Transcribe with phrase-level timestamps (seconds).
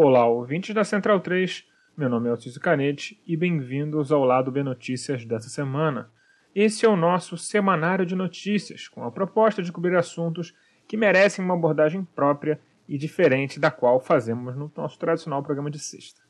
[0.00, 1.66] Olá, ouvintes da Central 3.
[1.96, 6.08] Meu nome é Alcísio Canete e bem-vindos ao Lado B Notícias dessa semana.
[6.54, 10.54] Esse é o nosso semanário de notícias, com a proposta de cobrir assuntos
[10.86, 15.80] que merecem uma abordagem própria e diferente da qual fazemos no nosso tradicional programa de
[15.80, 16.20] sexta.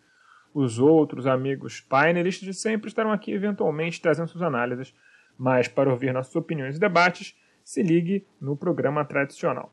[0.55, 4.95] Os outros amigos painelistas de sempre estarão aqui eventualmente trazendo suas análises,
[5.37, 9.71] mas para ouvir nossas opiniões e debates, se ligue no programa tradicional.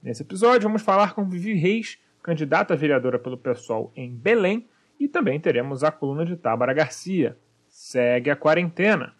[0.00, 5.06] Nesse episódio, vamos falar com Vivi Reis, candidata a vereadora pelo PSOL em Belém, e
[5.06, 7.38] também teremos a coluna de Tábara Garcia.
[7.68, 9.14] Segue a quarentena.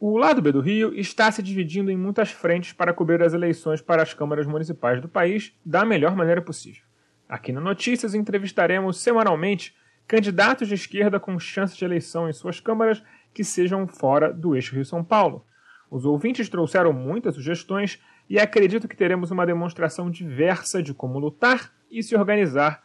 [0.00, 3.80] O lado B do Rio está se dividindo em muitas frentes para cobrir as eleições
[3.80, 6.82] para as câmaras municipais do país da melhor maneira possível.
[7.28, 9.76] Aqui no Notícias entrevistaremos semanalmente
[10.08, 13.00] candidatos de esquerda com chance de eleição em suas câmaras
[13.32, 15.44] que sejam fora do eixo Rio-São Paulo.
[15.90, 21.72] Os ouvintes trouxeram muitas sugestões e acredito que teremos uma demonstração diversa de como lutar
[21.90, 22.84] e se organizar,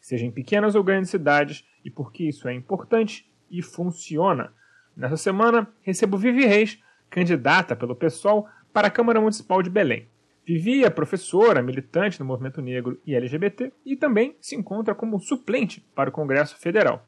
[0.00, 4.52] seja em pequenas ou grandes cidades, e por que isso é importante e funciona.
[4.96, 10.08] Nessa semana, recebo Vivi Reis, candidata pelo PSOL para a Câmara Municipal de Belém.
[10.46, 15.80] Vivi é professora, militante no movimento negro e LGBT e também se encontra como suplente
[15.94, 17.04] para o Congresso Federal.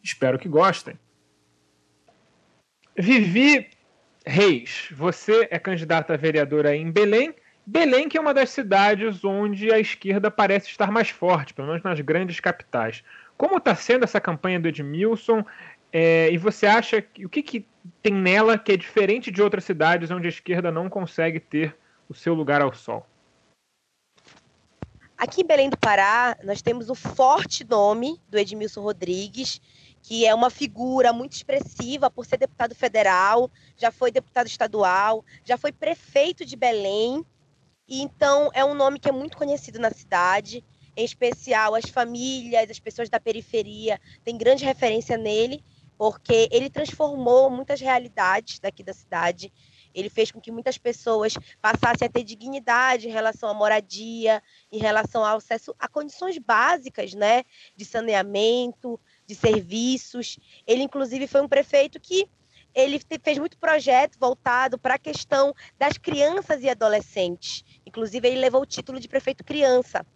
[0.00, 0.96] Espero que gostem.
[2.98, 3.70] Vivi
[4.26, 7.32] Reis, você é candidata a vereadora em Belém.
[7.64, 11.82] Belém, que é uma das cidades onde a esquerda parece estar mais forte, pelo menos
[11.84, 13.04] nas grandes capitais.
[13.36, 15.44] Como está sendo essa campanha do Edmilson?
[15.92, 17.66] É, e você acha que o que, que
[18.02, 21.76] tem nela que é diferente de outras cidades onde a esquerda não consegue ter
[22.08, 23.06] o seu lugar ao sol?
[25.16, 29.60] Aqui em Belém do Pará, nós temos o forte nome do Edmilson Rodrigues,
[30.08, 35.58] que é uma figura muito expressiva por ser deputado federal, já foi deputado estadual, já
[35.58, 37.22] foi prefeito de Belém.
[37.86, 40.64] E então é um nome que é muito conhecido na cidade,
[40.96, 45.62] em especial as famílias, as pessoas da periferia têm grande referência nele,
[45.98, 49.52] porque ele transformou muitas realidades daqui da cidade
[49.94, 54.78] ele fez com que muitas pessoas passassem a ter dignidade em relação à moradia, em
[54.78, 57.44] relação ao acesso a condições básicas, né,
[57.74, 60.38] de saneamento, de serviços.
[60.66, 62.28] Ele inclusive foi um prefeito que
[62.74, 67.64] ele fez muito projeto voltado para a questão das crianças e adolescentes.
[67.84, 70.06] Inclusive, ele levou o título de prefeito criança.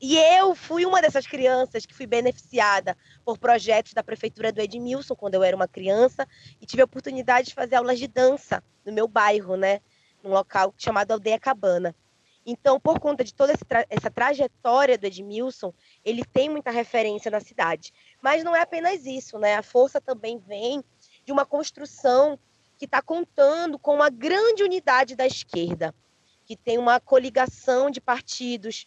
[0.00, 5.16] E eu fui uma dessas crianças que fui beneficiada por projetos da prefeitura do Edmilson
[5.16, 6.26] quando eu era uma criança
[6.60, 9.80] e tive a oportunidade de fazer aulas de dança no meu bairro, né,
[10.22, 11.96] num local chamado Aldeia Cabana.
[12.48, 13.52] Então, por conta de toda
[13.90, 15.74] essa trajetória do Edmilson,
[16.04, 17.92] ele tem muita referência na cidade.
[18.22, 19.56] Mas não é apenas isso, né?
[19.56, 20.84] A força também vem
[21.24, 22.38] de uma construção
[22.78, 25.92] que está contando com uma grande unidade da esquerda,
[26.44, 28.86] que tem uma coligação de partidos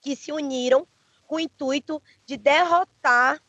[0.00, 0.88] que se uniram
[1.26, 3.42] com o intuito de derrotar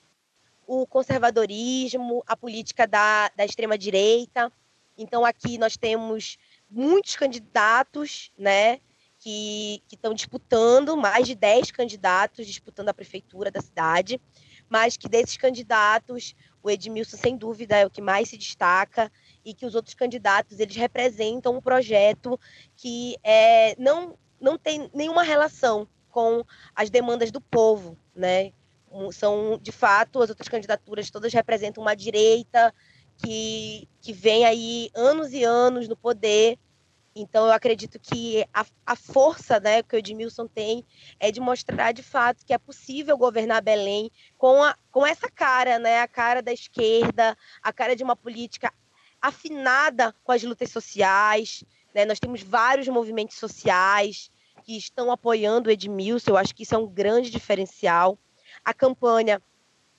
[0.66, 4.52] o conservadorismo, a política da, da extrema-direita.
[4.98, 6.38] Então, aqui nós temos
[6.70, 8.82] muitos candidatos, né,
[9.28, 14.22] que estão disputando, mais de 10 candidatos disputando a prefeitura da cidade,
[14.70, 16.34] mas que desses candidatos,
[16.64, 19.12] o Edmilson, sem dúvida, é o que mais se destaca
[19.44, 22.40] e que os outros candidatos, eles representam um projeto
[22.78, 28.54] que é, não, não tem nenhuma relação com as demandas do povo, né?
[29.12, 32.74] São, de fato, as outras candidaturas todas representam uma direita
[33.18, 36.58] que, que vem aí anos e anos no poder.
[37.22, 40.86] Então, eu acredito que a, a força né, que o Edmilson tem
[41.20, 45.80] é de mostrar, de fato, que é possível governar Belém com, a, com essa cara,
[45.80, 48.74] né, a cara da esquerda, a cara de uma política
[49.22, 51.64] afinada com as lutas sociais.
[51.94, 52.06] Né?
[52.06, 54.32] Nós temos vários movimentos sociais,
[54.68, 56.32] que estão apoiando o Edmilson.
[56.32, 58.20] Eu acho que isso é um grande diferencial.
[58.66, 59.42] A campanha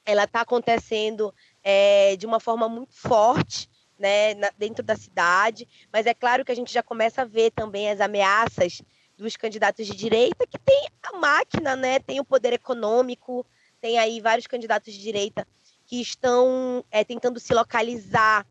[0.04, 3.68] ela está acontecendo é, de uma forma muito forte.
[3.98, 7.50] Né, na, dentro da cidade, mas é claro que a gente já começa a ver
[7.50, 8.80] também as ameaças
[9.16, 13.44] dos candidatos de direita, que tem a máquina, né, tem o poder econômico,
[13.80, 15.44] tem aí vários candidatos de direita
[15.84, 18.46] que estão é, tentando se localizar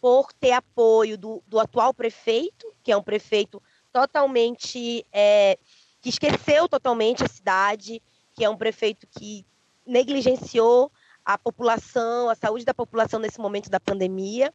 [0.00, 3.60] por ter apoio do, do atual prefeito, que é um prefeito
[3.92, 5.04] totalmente.
[5.12, 5.58] É,
[6.02, 8.02] que esqueceu totalmente a cidade,
[8.34, 9.46] que é um prefeito que
[9.86, 10.90] negligenciou
[11.24, 14.52] a população, a saúde da população nesse momento da pandemia.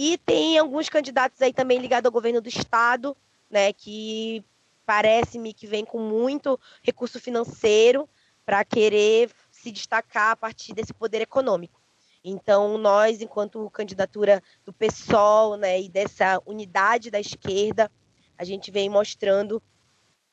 [0.00, 3.16] E tem alguns candidatos aí também ligados ao governo do estado,
[3.50, 4.44] né, que
[4.86, 8.08] parece-me que vem com muito recurso financeiro
[8.46, 11.82] para querer se destacar a partir desse poder econômico.
[12.22, 17.90] Então, nós, enquanto candidatura do PSOL né, e dessa unidade da esquerda,
[18.38, 19.60] a gente vem mostrando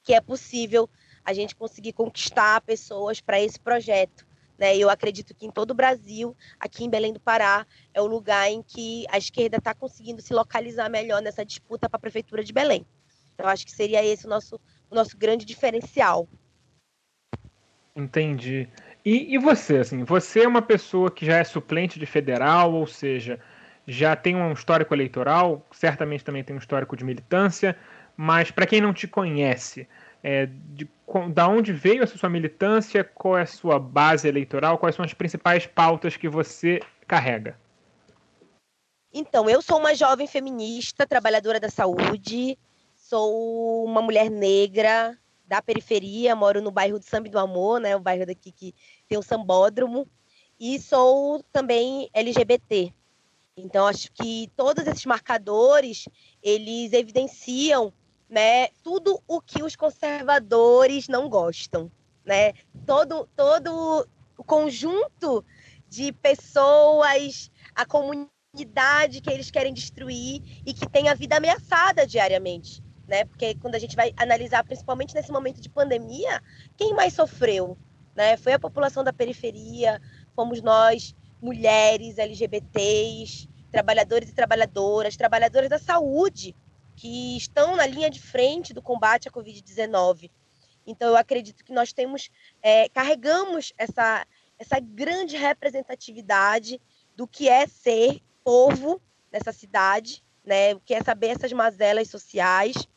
[0.03, 0.87] que é possível
[1.23, 4.27] a gente conseguir conquistar pessoas para esse projeto.
[4.57, 4.77] Né?
[4.77, 8.49] Eu acredito que em todo o Brasil, aqui em Belém do Pará, é o lugar
[8.49, 12.53] em que a esquerda está conseguindo se localizar melhor nessa disputa para a Prefeitura de
[12.53, 12.85] Belém.
[13.33, 14.59] Então, acho que seria esse o nosso,
[14.89, 16.27] o nosso grande diferencial.
[17.95, 18.67] Entendi.
[19.03, 22.87] E, e você, assim, você é uma pessoa que já é suplente de federal, ou
[22.87, 23.39] seja,
[23.85, 27.77] já tem um histórico eleitoral, certamente também tem um histórico de militância,
[28.17, 29.87] mas para quem não te conhece,
[30.27, 30.89] é, de,
[31.31, 35.13] da onde veio essa sua militância, qual é a sua base eleitoral, quais são as
[35.13, 37.55] principais pautas que você carrega?
[39.13, 42.57] Então, eu sou uma jovem feminista, trabalhadora da saúde,
[42.95, 47.99] sou uma mulher negra da periferia, moro no bairro do Samba do Amor, né, o
[47.99, 48.73] bairro daqui que
[49.07, 50.07] tem o sambódromo,
[50.59, 52.91] e sou também LGBT.
[53.55, 56.09] Então, acho que todos esses marcadores,
[56.41, 57.93] eles evidenciam
[58.35, 61.89] né, tudo o que os conservadores não gostam,
[62.25, 62.51] né?
[62.85, 64.05] Todo, todo
[64.37, 65.45] o conjunto
[65.87, 72.83] de pessoas, a comunidade que eles querem destruir e que tem a vida ameaçada diariamente,
[73.07, 73.23] né?
[73.23, 76.43] Porque quando a gente vai analisar, principalmente nesse momento de pandemia,
[76.75, 77.77] quem mais sofreu,
[78.13, 78.35] né?
[78.35, 80.01] Foi a população da periferia,
[80.35, 86.53] fomos nós, mulheres, LGBTs, trabalhadores e trabalhadoras, trabalhadores da saúde,
[86.95, 90.31] que estão na linha de frente do combate à Covid-19.
[90.87, 92.29] Então, eu acredito que nós temos,
[92.61, 94.25] é, carregamos essa,
[94.57, 96.79] essa grande representatividade
[97.15, 99.01] do que é ser povo
[99.31, 100.75] nessa cidade, né?
[100.75, 102.87] o que é saber essas mazelas sociais.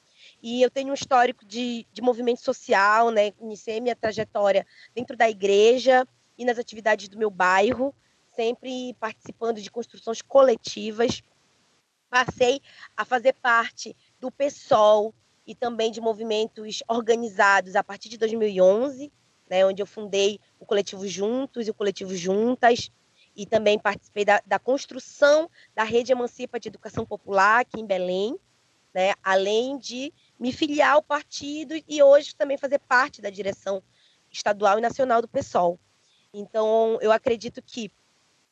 [0.43, 3.33] E eu tenho um histórico de, de movimento social, né?
[3.41, 6.07] iniciei minha trajetória dentro da igreja
[6.37, 7.95] e nas atividades do meu bairro,
[8.37, 11.23] sempre participando de construções coletivas
[12.09, 12.61] passei
[12.97, 15.15] a fazer parte do PSOL
[15.47, 19.13] e também de movimentos organizados a partir de 2011,
[19.49, 22.91] né, onde eu fundei o coletivo Juntos e o coletivo Juntas,
[23.35, 28.39] e também participei da, da construção da Rede Emancipa de Educação Popular aqui em Belém,
[28.93, 33.83] né, além de me filiar ao partido e hoje também fazer parte da direção
[34.31, 35.79] estadual e nacional do PSOL.
[36.33, 37.91] Então, eu acredito que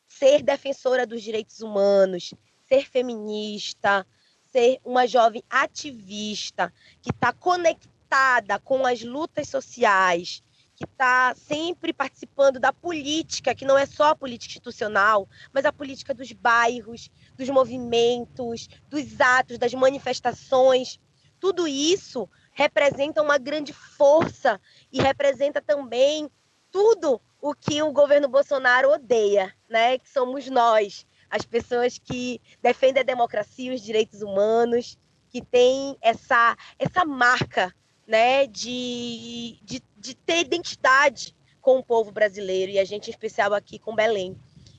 [0.06, 2.32] ser defensora dos direitos humanos,
[2.68, 4.06] ser feminista,
[4.52, 6.72] ser uma jovem ativista
[7.02, 10.42] que está conectada com as lutas sociais,
[10.74, 15.72] que está sempre participando da política, que não é só a política institucional, mas a
[15.72, 21.00] política dos bairros, dos movimentos, dos atos, das manifestações.
[21.40, 24.60] Tudo isso representa uma grande força
[24.92, 26.30] e representa também
[26.70, 29.98] tudo o que o governo Bolsonaro odeia, né?
[29.98, 34.98] Que somos nós, as pessoas que defendem a democracia, os direitos humanos,
[35.28, 37.74] que têm essa, essa marca
[38.06, 43.52] né, de, de, de ter identidade com o povo brasileiro e a gente em especial
[43.52, 44.34] aqui com Belém.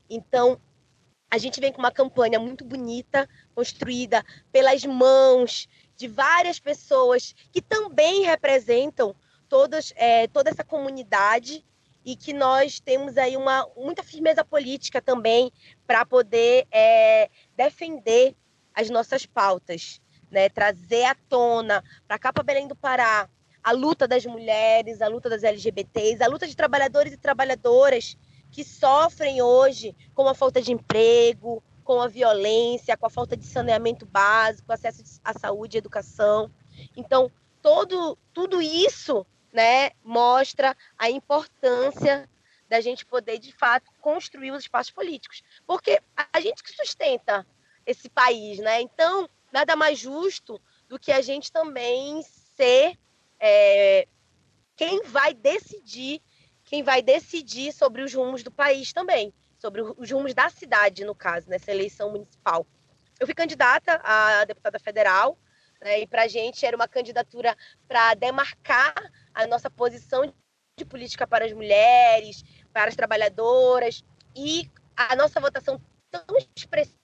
[0.10, 0.60] Então,
[1.30, 7.62] a gente vem com uma campanha muito bonita, construída pelas mãos de várias pessoas que
[7.62, 9.16] também representam
[9.48, 11.64] todas, é, toda essa comunidade
[12.08, 15.52] e que nós temos aí uma muita firmeza política também
[15.86, 18.34] para poder é, defender
[18.74, 20.00] as nossas pautas,
[20.32, 20.48] né?
[20.48, 23.28] trazer à tona para cá para Belém do Pará
[23.62, 28.18] a luta das mulheres, a luta das LGBTs, a luta de trabalhadores e trabalhadoras
[28.52, 33.46] que sofrem hoje com a falta de emprego, com a violência, com a falta de
[33.46, 36.50] saneamento básico, acesso à saúde e educação.
[36.96, 37.30] Então,
[37.62, 42.30] todo, tudo isso né, mostra a importância
[42.70, 45.42] da gente poder, de fato, construir os espaços políticos.
[45.66, 46.02] Porque
[46.34, 47.46] a gente que sustenta
[47.86, 48.82] esse país, né?
[48.82, 52.22] Então, nada mais justo do que a gente também
[52.56, 52.98] ser
[53.40, 54.08] é,
[54.76, 56.22] quem vai decidir,
[56.64, 61.16] quem vai decidir sobre os rumos do país também, sobre os rumos da cidade, no
[61.16, 62.66] caso, nessa eleição municipal.
[63.20, 65.38] Eu fui candidata a deputada federal,
[65.82, 67.56] né, e para a gente era uma candidatura
[67.88, 68.94] para demarcar
[69.38, 70.26] a nossa posição
[70.80, 74.04] de política para as mulheres, para as trabalhadoras,
[74.36, 75.80] e a nossa votação
[76.10, 76.98] tão expressiva,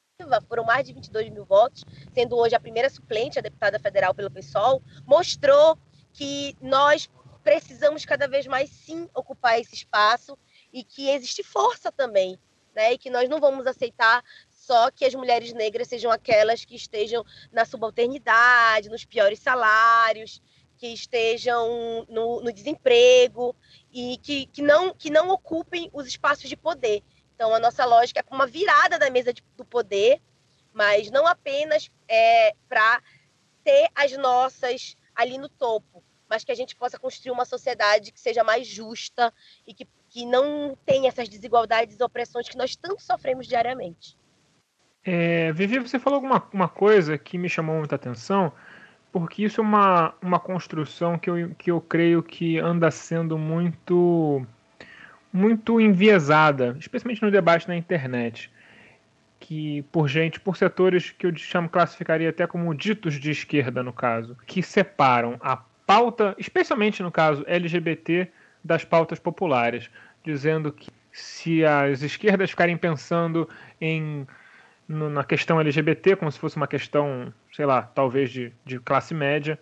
[0.47, 4.31] foram mais de 22 mil votos, sendo hoje a primeira suplente, a deputada federal pelo
[4.31, 5.77] PSOL, mostrou
[6.11, 7.07] que nós
[7.43, 10.37] precisamos cada vez mais sim ocupar esse espaço
[10.71, 12.39] e que existe força também,
[12.75, 12.93] né?
[12.93, 17.23] E que nós não vamos aceitar só que as mulheres negras sejam aquelas que estejam
[17.51, 20.41] na subalternidade, nos piores salários,
[20.83, 23.55] que estejam no, no desemprego
[23.89, 27.01] e que, que, não, que não ocupem os espaços de poder.
[27.33, 30.21] Então, a nossa lógica é uma virada da mesa de, do poder,
[30.73, 33.01] mas não apenas é, para
[33.63, 38.19] ter as nossas ali no topo, mas que a gente possa construir uma sociedade que
[38.19, 39.33] seja mais justa
[39.65, 44.17] e que, que não tenha essas desigualdades e opressões que nós tanto sofremos diariamente.
[45.05, 48.51] É, Vivi, você falou alguma uma coisa que me chamou muita atenção,
[49.13, 54.45] porque isso é uma, uma construção que eu, que eu creio que anda sendo muito
[55.31, 58.51] muito enviesada, especialmente no debate na internet,
[59.39, 63.91] que por gente, por setores que eu chamo, classificaria até como ditos de esquerda no
[63.91, 68.27] caso, que separam a pauta, especialmente no caso LGBT,
[68.63, 69.89] das pautas populares,
[70.23, 73.49] dizendo que se as esquerdas ficarem pensando
[73.81, 74.27] em
[74.87, 79.13] no, na questão LGBT como se fosse uma questão, sei lá, talvez de, de classe
[79.13, 79.59] média,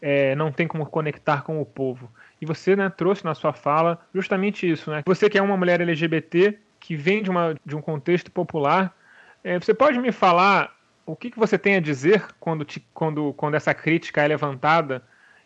[0.00, 2.10] é, não tem como conectar com o povo.
[2.40, 4.90] E você né, trouxe na sua fala justamente isso.
[4.90, 5.02] Né?
[5.06, 8.94] Você que é uma mulher LGBT, que vem de, uma, de um contexto popular,
[9.42, 13.32] é, você pode me falar o que, que você tem a dizer quando, te, quando,
[13.32, 15.02] quando essa crítica é levantada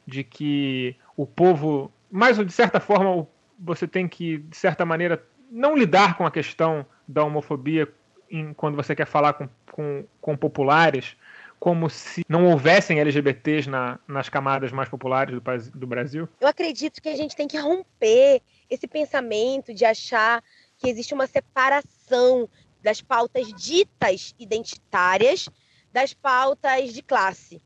[0.07, 3.27] de que o povo, mas de certa forma,
[3.59, 7.89] você tem que, de certa maneira, não lidar com a questão da homofobia
[8.33, 11.17] em, quando você quer falar com, com, com populares,
[11.61, 16.29] como se não houvessem LGBTs na, nas camadas mais populares do, do Brasil?
[16.41, 20.43] Eu acredito que a gente tem que romper esse pensamento de achar
[20.79, 22.49] que existe uma separação
[22.83, 25.49] das pautas ditas identitárias
[25.93, 27.63] das pautas de classe.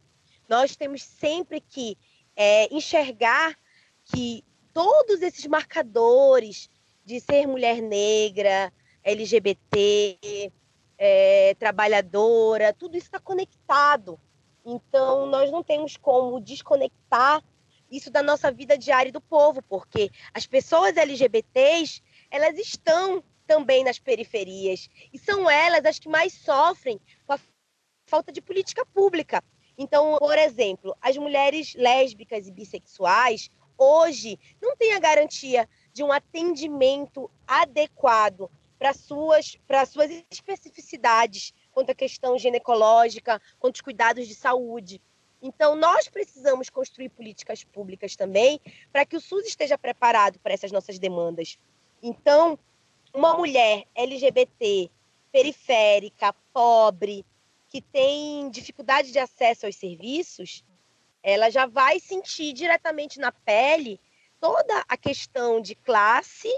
[0.49, 1.96] Nós temos sempre que
[2.35, 3.56] é, enxergar
[4.04, 4.44] que
[4.75, 6.68] todos esses marcadores
[7.04, 8.73] de ser mulher negra,
[9.06, 10.52] LGBT,
[10.98, 14.18] é, trabalhadora, tudo isso está conectado.
[14.64, 17.40] Então, nós não temos como desconectar
[17.88, 24.00] isso da nossa vida diária do povo, porque as pessoas LGBTs, elas estão também nas
[24.00, 27.38] periferias e são elas as que mais sofrem com a
[28.08, 29.40] falta de política pública.
[29.78, 36.10] Então, por exemplo, as mulheres lésbicas e bissexuais hoje não têm a garantia de um
[36.10, 44.35] atendimento adequado para suas, para suas especificidades quanto à questão ginecológica, quanto aos cuidados de
[44.35, 45.00] saúde.
[45.40, 48.61] Então, nós precisamos construir políticas públicas também
[48.92, 51.59] para que o SUS esteja preparado para essas nossas demandas.
[52.02, 52.59] Então,
[53.12, 54.90] uma mulher LGBT,
[55.30, 57.25] periférica, pobre,
[57.68, 60.64] que tem dificuldade de acesso aos serviços,
[61.23, 64.00] ela já vai sentir diretamente na pele
[64.40, 66.49] toda a questão de classe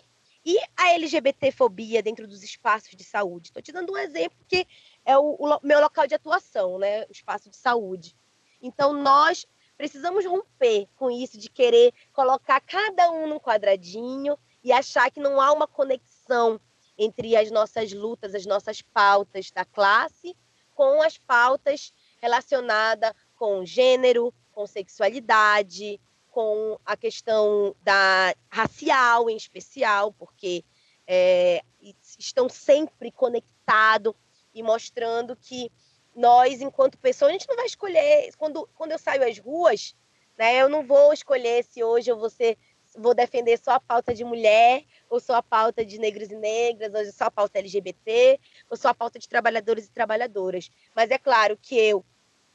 [0.48, 3.48] e a LGBTfobia dentro dos espaços de saúde.
[3.48, 4.66] Estou te dando um exemplo que
[5.04, 7.04] é o, o, meu local de atuação, né?
[7.04, 8.16] o espaço de saúde.
[8.62, 15.10] Então, nós precisamos romper com isso de querer colocar cada um num quadradinho e achar
[15.10, 16.58] que não há uma conexão
[16.96, 20.34] entre as nossas lutas, as nossas pautas da classe
[20.74, 26.00] com as pautas relacionadas com gênero, com sexualidade,
[26.38, 30.64] com a questão da racial em especial, porque
[31.04, 31.64] é,
[32.16, 34.14] estão sempre conectados
[34.54, 35.68] e mostrando que
[36.14, 38.30] nós, enquanto pessoas, a gente não vai escolher.
[38.38, 39.96] Quando, quando eu saio às ruas,
[40.38, 42.56] né, eu não vou escolher se hoje eu vou, ser,
[42.96, 46.94] vou defender só a pauta de mulher, ou só a pauta de negros e negras,
[46.94, 48.38] ou só a pauta LGBT,
[48.70, 50.70] ou só a pauta de trabalhadores e trabalhadoras.
[50.94, 52.04] Mas é claro que eu,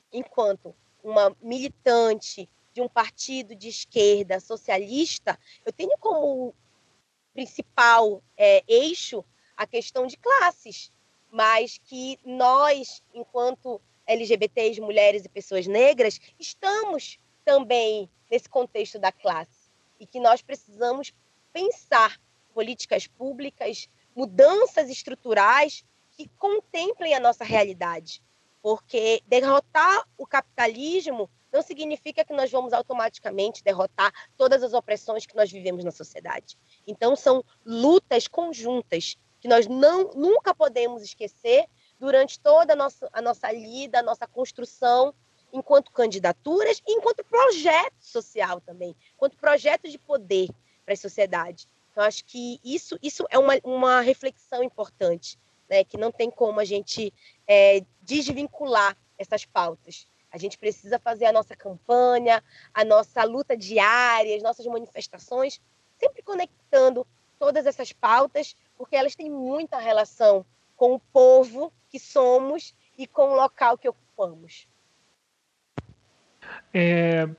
[0.09, 0.73] enquanto
[1.03, 6.53] uma militante de um partido de esquerda socialista, eu tenho como
[7.33, 9.23] principal é, eixo
[9.55, 10.91] a questão de classes,
[11.31, 19.71] mas que nós, enquanto LGBTs, mulheres e pessoas negras, estamos também nesse contexto da classe
[19.99, 21.13] e que nós precisamos
[21.51, 22.19] pensar
[22.53, 28.21] políticas públicas, mudanças estruturais que contemplem a nossa realidade,
[28.61, 35.35] porque derrotar o capitalismo não significa que nós vamos automaticamente derrotar todas as opressões que
[35.35, 36.57] nós vivemos na sociedade.
[36.87, 41.65] Então, são lutas conjuntas que nós não, nunca podemos esquecer
[41.99, 45.13] durante toda a nossa, a nossa lida, a nossa construção,
[45.53, 50.49] enquanto candidaturas e enquanto projeto social também, enquanto projeto de poder
[50.83, 51.69] para a sociedade.
[51.91, 55.37] Então, acho que isso, isso é uma, uma reflexão importante,
[55.69, 57.13] né, que não tem como a gente
[57.47, 60.07] é, desvincular essas pautas.
[60.33, 65.61] A gente precisa fazer a nossa campanha, a nossa luta diária, as nossas manifestações,
[65.99, 67.05] sempre conectando
[67.37, 70.43] todas essas pautas, porque elas têm muita relação
[70.75, 74.67] com o povo que somos e com o local que ocupamos.
[76.73, 77.29] É,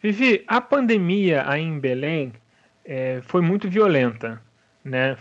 [0.00, 2.32] Vivi, a pandemia aí em Belém
[2.84, 4.40] é, foi muito violenta,
[4.84, 5.18] né?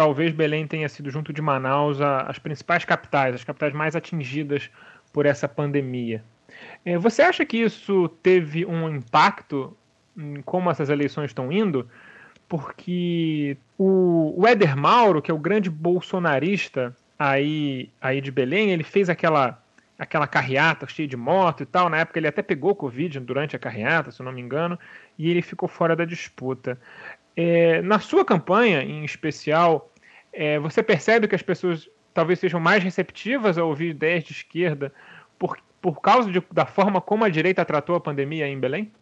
[0.00, 4.70] talvez Belém tenha sido, junto de Manaus, a, as principais capitais, as capitais mais atingidas
[5.12, 6.24] por essa pandemia.
[6.84, 9.76] É, você acha que isso teve um impacto
[10.16, 11.88] em como essas eleições estão indo?
[12.48, 18.82] Porque o, o Éder Mauro, que é o grande bolsonarista aí, aí de Belém, ele
[18.82, 19.62] fez aquela
[20.00, 21.90] aquela carreata cheia de moto e tal.
[21.90, 24.78] Na época ele até pegou Covid durante a carreata, se eu não me engano,
[25.18, 26.80] e ele ficou fora da disputa.
[27.36, 29.92] É, na sua campanha, em especial,
[30.32, 34.90] é, você percebe que as pessoas talvez sejam mais receptivas a ouvir ideias de esquerda
[35.38, 38.92] por, por causa de, da forma como a direita tratou a pandemia em Belém?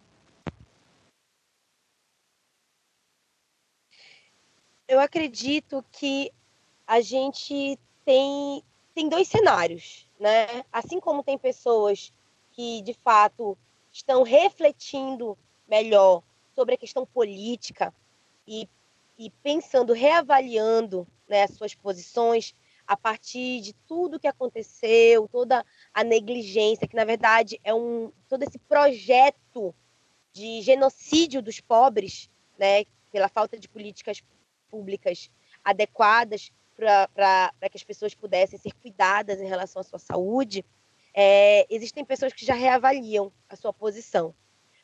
[4.87, 6.33] Eu acredito que
[6.87, 8.63] a gente tem,
[8.95, 10.65] tem dois cenários né?
[10.73, 12.13] Assim como tem pessoas
[12.53, 13.57] que de fato
[13.93, 16.23] estão refletindo melhor
[16.55, 17.95] sobre a questão política
[18.47, 18.69] e,
[19.19, 22.55] e pensando, reavaliando né, as suas posições
[22.89, 28.43] a partir de tudo que aconteceu, toda a negligência, que na verdade é um todo
[28.43, 29.75] esse projeto
[30.33, 34.23] de genocídio dos pobres, né, pela falta de políticas
[34.71, 35.31] públicas
[35.63, 40.65] adequadas para que as pessoas pudessem ser cuidadas em relação à sua saúde,
[41.13, 44.35] é, existem pessoas que já reavaliam a sua posição.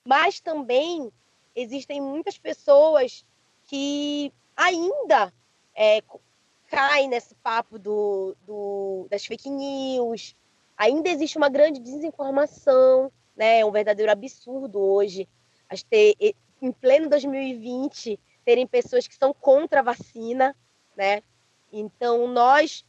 [0.05, 1.11] Mas também
[1.55, 3.25] existem muitas pessoas
[3.67, 5.33] que ainda
[5.75, 6.03] é,
[6.75, 10.35] caem nesse papo do, do, das fake news.
[10.77, 13.61] Ainda existe uma grande desinformação, né?
[13.61, 15.29] É um verdadeiro absurdo hoje
[15.89, 16.15] ter,
[16.61, 20.55] em pleno 2020 terem pessoas que são contra a vacina,
[20.97, 21.23] né?
[21.73, 22.85] Então, nós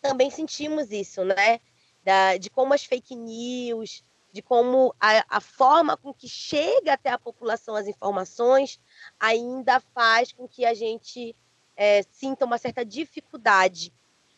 [0.00, 1.60] também sentimos isso, né?
[2.04, 7.10] Da, de como as fake news, de como a, a, forma com que chega até
[7.10, 8.80] a população as informações
[9.18, 11.34] ainda faz com que a gente
[11.80, 13.90] é, sinta uma certa dificuldade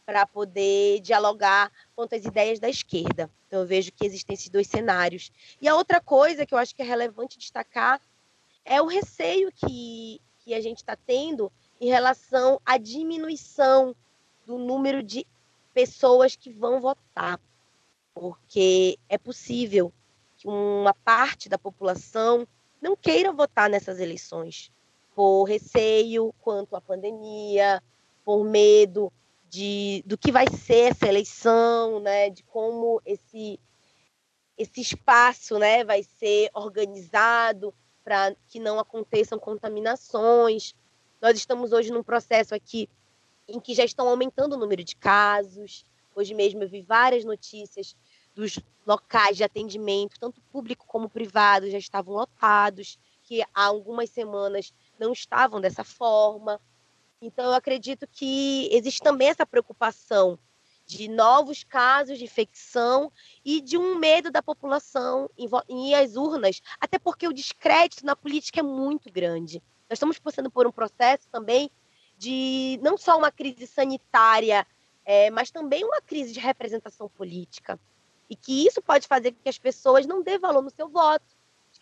[0.07, 3.29] para poder dialogar contra as ideias da esquerda.
[3.49, 5.33] Então, eu vejo que existem esses dois cenários.
[5.61, 8.01] E a outra coisa que eu acho que é relevante destacar
[8.65, 11.51] é o receio que, que a gente está tendo
[11.81, 13.97] em relação à diminuição
[14.47, 15.27] do número de
[15.75, 17.41] pessoas que vão votar,
[18.15, 19.93] porque é possível
[20.37, 22.47] que uma parte da população
[22.81, 24.71] não queira votar nessas eleições
[25.23, 27.81] por receio quanto à pandemia,
[28.25, 29.13] por medo
[29.49, 33.61] de, do que vai ser essa eleição, né, de como esse
[34.59, 40.75] esse espaço, né, vai ser organizado para que não aconteçam contaminações.
[41.21, 42.89] Nós estamos hoje num processo aqui
[43.47, 45.87] em que já estão aumentando o número de casos.
[46.17, 47.95] Hoje mesmo eu vi várias notícias
[48.35, 54.75] dos locais de atendimento, tanto público como privado, já estavam lotados, que há algumas semanas
[55.03, 56.61] não estavam dessa forma.
[57.21, 60.39] Então, eu acredito que existe também essa preocupação
[60.87, 63.13] de novos casos de infecção
[63.45, 65.31] e de um medo da população
[65.69, 69.63] em às urnas, até porque o descrédito na política é muito grande.
[69.89, 71.71] Nós estamos passando por um processo também
[72.19, 74.67] de não só uma crise sanitária,
[75.05, 77.79] é, mas também uma crise de representação política.
[78.29, 81.32] E que isso pode fazer com que as pessoas não dêem valor no seu voto.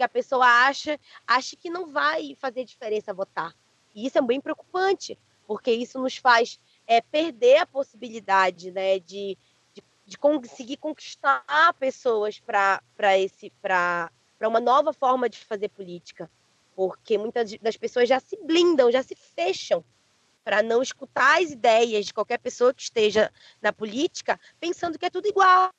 [0.01, 3.55] Que a pessoa acha, acha que não vai fazer diferença votar.
[3.95, 9.37] E isso é bem preocupante, porque isso nos faz é, perder a possibilidade né, de,
[9.75, 11.45] de, de conseguir conquistar
[11.79, 12.81] pessoas para
[14.41, 16.31] uma nova forma de fazer política
[16.75, 19.85] porque muitas das pessoas já se blindam, já se fecham
[20.43, 25.11] para não escutar as ideias de qualquer pessoa que esteja na política, pensando que é
[25.11, 25.71] tudo igual,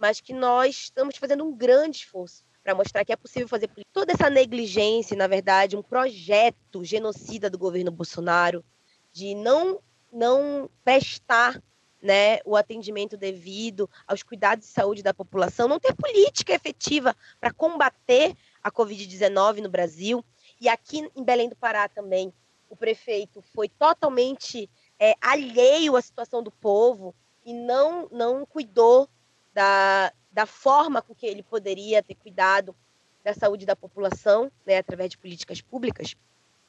[0.00, 3.70] mas que nós estamos fazendo um grande esforço para mostrar que é possível fazer.
[3.92, 8.64] Toda essa negligência, na verdade, um projeto genocida do governo Bolsonaro
[9.12, 9.80] de não
[10.12, 11.62] não prestar
[12.02, 17.52] né, o atendimento devido aos cuidados de saúde da população, não ter política efetiva para
[17.52, 20.22] combater a Covid-19 no Brasil.
[20.60, 22.32] E aqui em Belém do Pará também,
[22.68, 29.08] o prefeito foi totalmente é, alheio à situação do povo e não, não cuidou
[29.52, 32.74] da, da forma com que ele poderia ter cuidado
[33.22, 36.16] da saúde da população, né, através de políticas públicas.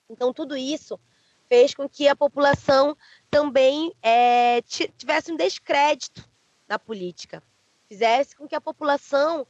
[0.09, 0.99] Então, tudo isso
[1.47, 2.95] fez com que a população
[3.29, 6.27] também é, tivesse um descrédito
[6.67, 7.43] na política,
[7.87, 9.45] fizesse com que a população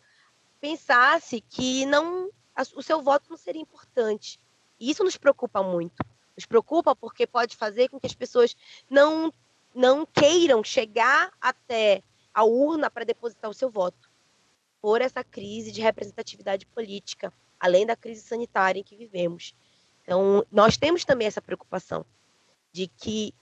[0.59, 2.29] pensasse que não
[2.75, 4.39] o seu voto não seria importante.
[4.79, 6.05] E isso nos preocupa muito.
[6.35, 8.55] Nos preocupa porque pode fazer com que as pessoas
[8.89, 9.33] não,
[9.73, 14.11] não queiram chegar até a urna para depositar o seu voto,
[14.81, 19.55] por essa crise de representatividade política, além da crise sanitária em que vivemos.
[20.01, 22.05] Então, nós temos também essa preocupação
[22.71, 23.33] de que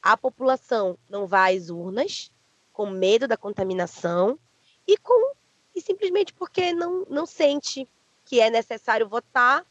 [0.00, 2.30] a população não vai às urnas
[2.72, 4.38] com medo da contaminação
[4.86, 5.34] e com
[5.74, 7.86] e simplesmente porque não, não sente
[8.24, 9.66] que é necessário votar,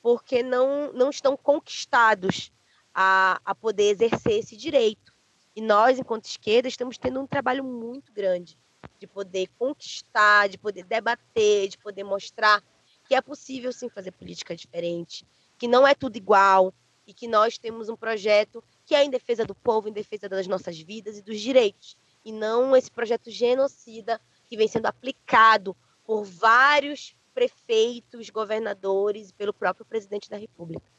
[0.00, 2.50] porque não, não estão conquistados
[2.94, 5.12] a, a poder exercer esse direito.
[5.54, 8.56] E nós, enquanto esquerda, estamos tendo um trabalho muito grande
[8.98, 12.62] de poder conquistar, de poder debater, de poder mostrar
[13.04, 15.26] que é possível sim fazer política diferente,
[15.58, 16.72] que não é tudo igual
[17.06, 20.46] e que nós temos um projeto que é em defesa do povo, em defesa das
[20.46, 26.24] nossas vidas e dos direitos, e não esse projeto genocida que vem sendo aplicado por
[26.24, 30.90] vários prefeitos, governadores e pelo próprio presidente da República.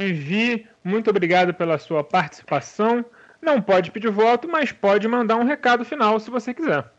[0.00, 3.04] Envi, muito obrigado pela sua participação.
[3.40, 6.90] Não pode pedir voto, mas pode mandar um recado final se você quiser.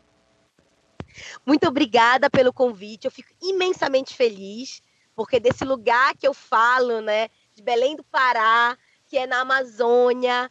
[1.44, 3.04] Muito obrigada pelo convite.
[3.04, 4.82] Eu fico imensamente feliz,
[5.14, 10.50] porque desse lugar que eu falo, né, de Belém do Pará, que é na Amazônia,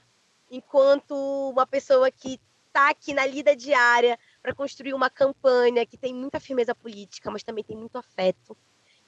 [0.50, 1.16] enquanto
[1.52, 6.40] uma pessoa que está aqui na lida diária para construir uma campanha que tem muita
[6.40, 8.56] firmeza política, mas também tem muito afeto.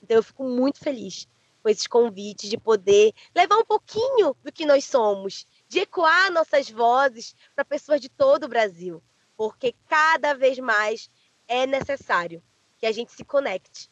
[0.01, 1.27] Então eu fico muito feliz
[1.63, 6.69] com esses convites de poder levar um pouquinho do que nós somos, de ecoar nossas
[6.69, 9.01] vozes para pessoas de todo o Brasil,
[9.37, 11.09] porque cada vez mais
[11.47, 12.43] é necessário
[12.77, 13.89] que a gente se conecte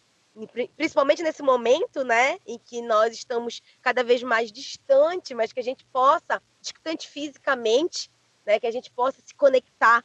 [0.76, 5.64] principalmente nesse momento, né, em que nós estamos cada vez mais distante, mas que a
[5.64, 8.10] gente possa, distante fisicamente,
[8.46, 10.04] né, que a gente possa se conectar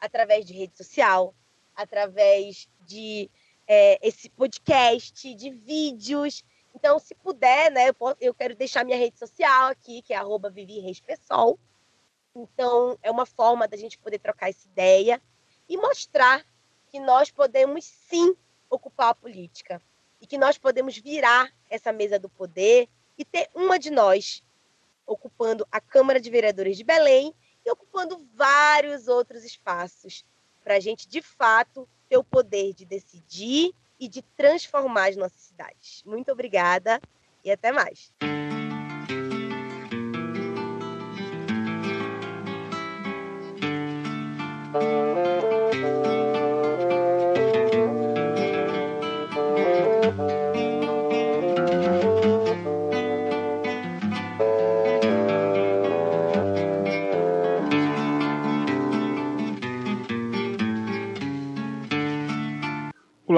[0.00, 1.34] através de rede social,
[1.76, 3.30] através de
[3.68, 6.44] é, esse podcast, de vídeos.
[6.78, 10.16] Então, se puder, né, eu, posso, eu quero deixar minha rede social aqui, que é
[10.16, 10.48] arroba
[11.04, 11.58] Pessoal.
[12.36, 15.20] Então, é uma forma da gente poder trocar essa ideia
[15.68, 16.46] e mostrar
[16.86, 18.36] que nós podemos sim
[18.70, 19.82] ocupar a política
[20.20, 22.88] e que nós podemos virar essa mesa do poder
[23.18, 24.44] e ter uma de nós
[25.04, 27.34] ocupando a Câmara de Vereadores de Belém
[27.66, 30.24] e ocupando vários outros espaços
[30.62, 35.40] para a gente, de fato, ter o poder de decidir e de transformar as nossas
[35.40, 36.02] cidades.
[36.04, 37.00] Muito obrigada
[37.44, 38.12] e até mais.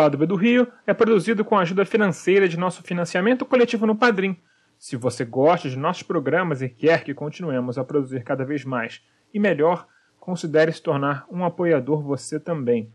[0.01, 3.95] Lado B do Rio é produzido com a ajuda financeira de nosso financiamento coletivo no
[3.95, 4.35] Padrim.
[4.79, 9.03] Se você gosta de nossos programas e quer que continuemos a produzir cada vez mais
[9.33, 9.87] e melhor,
[10.19, 12.91] considere se tornar um apoiador você também.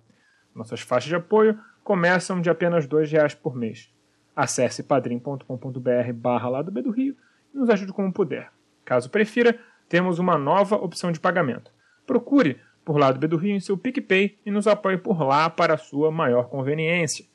[0.53, 3.93] Nossas faixas de apoio começam de apenas R$ reais por mês.
[4.35, 7.15] Acesse padrim.com.br barra Lado B do Rio
[7.53, 8.51] e nos ajude como puder.
[8.83, 11.71] Caso prefira, temos uma nova opção de pagamento.
[12.07, 15.75] Procure por lado B do Rio em seu PicPay e nos apoie por lá para
[15.75, 17.25] sua maior conveniência.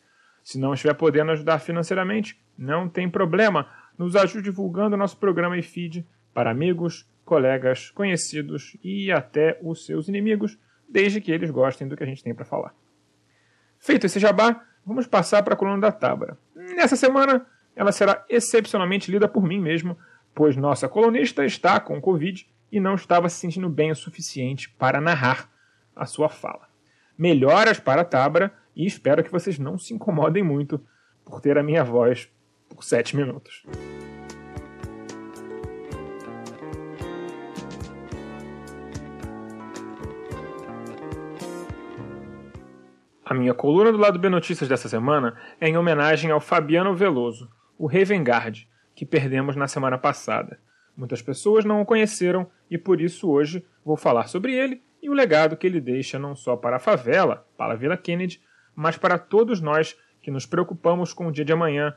[0.45, 3.69] Se não estiver podendo ajudar financeiramente, não tem problema.
[3.99, 10.09] Nos ajude divulgando nosso programa e feed para amigos, colegas, conhecidos e até os seus
[10.09, 10.57] inimigos,
[10.89, 12.75] desde que eles gostem do que a gente tem para falar.
[13.79, 16.39] Feito esse jabá, vamos passar para a coluna da Tábara.
[16.55, 19.99] Nessa semana, ela será excepcionalmente lida por mim mesmo,
[20.35, 25.01] pois nossa colunista está com Covid e não estava se sentindo bem o suficiente para
[25.01, 25.51] narrar
[25.95, 26.69] a sua fala.
[27.17, 30.81] Melhoras para a Tabra e espero que vocês não se incomodem muito
[31.25, 32.31] por ter a minha voz
[32.69, 33.65] por sete minutos.
[43.25, 47.49] A minha coluna do lado B Notícias dessa semana é em homenagem ao Fabiano Veloso,
[47.79, 50.59] o Ravengard, que perdemos na semana passada.
[50.97, 55.15] Muitas pessoas não o conheceram e por isso hoje vou falar sobre ele e o
[55.15, 58.41] legado que ele deixa não só para a favela, para a Vila Kennedy,
[58.75, 61.95] mas para todos nós que nos preocupamos com o dia de amanhã,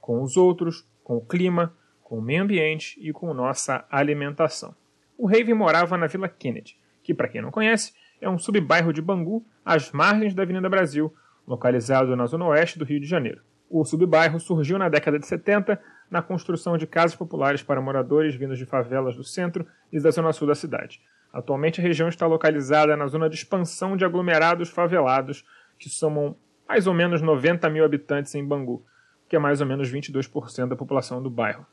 [0.00, 4.74] com os outros, com o clima, com o meio ambiente e com nossa alimentação.
[5.18, 9.02] O Raven morava na Vila Kennedy, que, para quem não conhece, é um subbairro de
[9.02, 11.12] Bangu, às margens da Avenida Brasil,
[11.46, 13.40] localizado na zona oeste do Rio de Janeiro.
[13.68, 18.58] O subbairro surgiu na década de 70 na construção de casas populares para moradores vindos
[18.58, 21.00] de favelas do centro e da zona sul da cidade.
[21.32, 25.44] Atualmente a região está localizada na zona de expansão de aglomerados favelados,
[25.78, 26.36] que somam
[26.68, 28.84] mais ou menos 90 mil habitantes em Bangu,
[29.28, 31.66] que é mais ou menos 22% da população do bairro.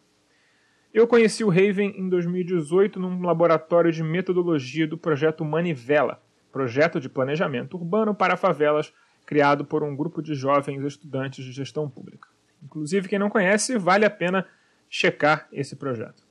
[0.93, 7.09] Eu conheci o Raven em 2018 num laboratório de metodologia do projeto Manivela, projeto de
[7.09, 8.93] planejamento urbano para favelas
[9.25, 12.32] criado por um grupo de jovens estudantes de gestão pública.
[12.63, 14.45] Inclusive, quem não conhece, vale a pena
[14.89, 16.23] checar esse projeto.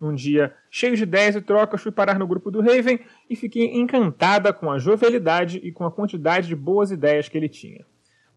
[0.00, 2.98] Num dia cheio de ideias e trocas, fui parar no grupo do Raven
[3.30, 7.48] e fiquei encantada com a jovialidade e com a quantidade de boas ideias que ele
[7.48, 7.84] tinha.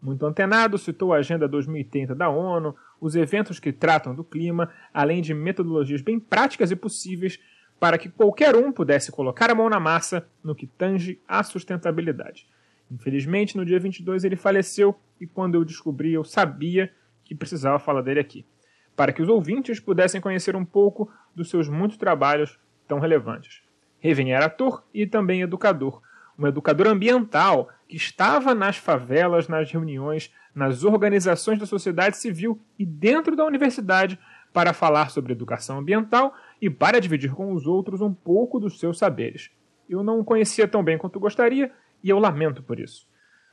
[0.00, 5.20] Muito antenado, citou a Agenda 2030 da ONU, os eventos que tratam do clima, além
[5.20, 7.40] de metodologias bem práticas e possíveis
[7.80, 12.46] para que qualquer um pudesse colocar a mão na massa no que tange à sustentabilidade.
[12.90, 16.92] Infelizmente, no dia 22 ele faleceu e quando eu descobri, eu sabia
[17.26, 18.46] que precisava falar dele aqui,
[18.94, 23.62] para que os ouvintes pudessem conhecer um pouco dos seus muitos trabalhos tão relevantes.
[24.02, 26.00] Raven era ator e também educador,
[26.38, 32.86] um educador ambiental que estava nas favelas, nas reuniões, nas organizações da sociedade civil e
[32.86, 34.18] dentro da universidade
[34.52, 38.98] para falar sobre educação ambiental e para dividir com os outros um pouco dos seus
[38.98, 39.50] saberes.
[39.88, 43.06] Eu não o conhecia tão bem quanto gostaria e eu lamento por isso.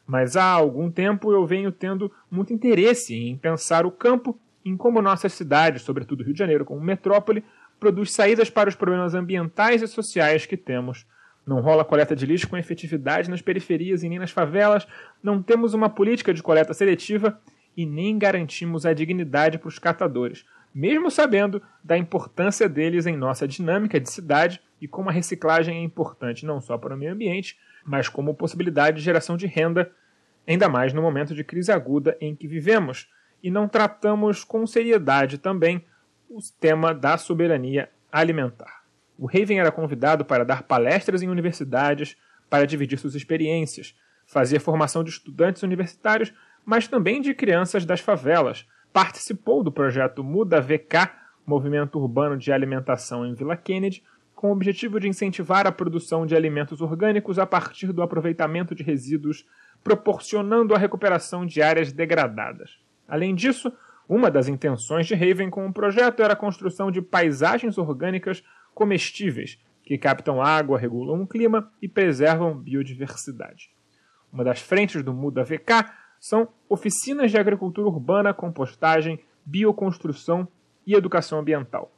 [0.06, 5.02] Mas há algum tempo eu venho tendo muito interesse em pensar o campo, em como
[5.02, 7.44] nossas cidades, sobretudo Rio de Janeiro como metrópole,
[7.80, 11.06] produz saídas para os problemas ambientais e sociais que temos.
[11.46, 14.88] Não rola coleta de lixo com efetividade nas periferias e nem nas favelas,
[15.22, 17.39] não temos uma política de coleta seletiva
[17.76, 23.48] e nem garantimos a dignidade para os catadores, mesmo sabendo da importância deles em nossa
[23.48, 27.58] dinâmica de cidade e como a reciclagem é importante não só para o meio ambiente,
[27.84, 29.91] mas como possibilidade de geração de renda,
[30.48, 33.10] ainda mais no momento de crise aguda em que vivemos.
[33.41, 35.86] E não tratamos com seriedade também
[36.30, 38.84] o tema da soberania alimentar.
[39.17, 42.15] O Raven era convidado para dar palestras em universidades,
[42.50, 46.34] para dividir suas experiências, fazer formação de estudantes universitários,
[46.65, 48.65] mas também de crianças das favelas.
[48.91, 51.10] Participou do projeto Muda VK,
[51.46, 54.04] movimento urbano de alimentação em Vila Kennedy,
[54.36, 58.84] com o objetivo de incentivar a produção de alimentos orgânicos a partir do aproveitamento de
[58.84, 59.46] resíduos,
[59.84, 62.80] proporcionando a recuperação de áreas degradadas.
[63.08, 63.72] Além disso,
[64.08, 68.43] uma das intenções de Raven com o projeto era a construção de paisagens orgânicas
[68.74, 73.69] comestíveis, que captam água, regulam o clima e preservam biodiversidade.
[74.32, 80.48] Uma das frentes do Muda VK são oficinas de agricultura urbana, compostagem, bioconstrução
[80.88, 81.91] e educação ambiental.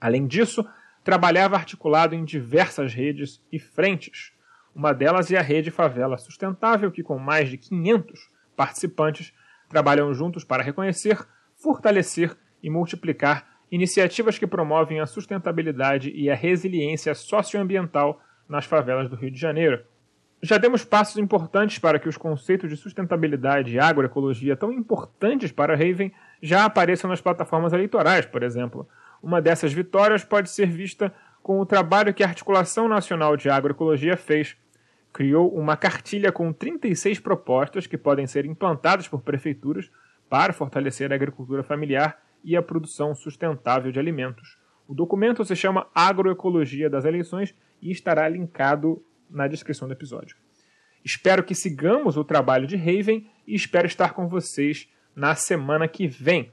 [0.00, 0.66] Além disso,
[1.08, 4.30] trabalhava articulado em diversas redes e frentes.
[4.74, 9.32] Uma delas é a Rede Favela Sustentável, que, com mais de 500 participantes,
[9.70, 17.14] trabalham juntos para reconhecer, fortalecer e multiplicar iniciativas que promovem a sustentabilidade e a resiliência
[17.14, 19.82] socioambiental nas favelas do Rio de Janeiro.
[20.42, 25.72] Já demos passos importantes para que os conceitos de sustentabilidade e agroecologia tão importantes para
[25.72, 28.86] a Raven já apareçam nas plataformas eleitorais, por exemplo.
[29.22, 34.16] Uma dessas vitórias pode ser vista com o trabalho que a Articulação Nacional de Agroecologia
[34.16, 34.56] fez.
[35.12, 39.90] Criou uma cartilha com 36 propostas que podem ser implantadas por prefeituras
[40.28, 44.58] para fortalecer a agricultura familiar e a produção sustentável de alimentos.
[44.86, 50.36] O documento se chama Agroecologia das Eleições e estará linkado na descrição do episódio.
[51.04, 56.06] Espero que sigamos o trabalho de Raven e espero estar com vocês na semana que
[56.06, 56.52] vem.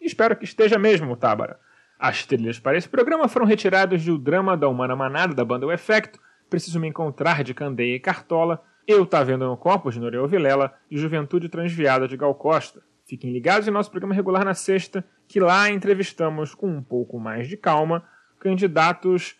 [0.00, 1.58] Espero que esteja mesmo, Tábara.
[2.06, 5.72] As trilhas para esse programa foram retiradas do drama da Humana Manada da banda O
[5.72, 10.28] Efecto, Preciso Me Encontrar de Candeia e Cartola, Eu Tá Vendo no Copo de Noreu
[10.28, 12.82] Vilela e Juventude Transviada de Gal Costa.
[13.06, 17.48] Fiquem ligados em nosso programa regular na sexta, que lá entrevistamos com um pouco mais
[17.48, 18.04] de calma
[18.38, 19.36] candidatos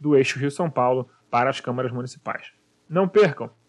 [0.00, 2.50] do eixo Rio-São Paulo para as câmaras municipais.
[2.88, 3.50] Não percam!